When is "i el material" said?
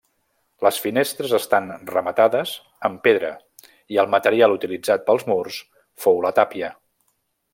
3.97-4.57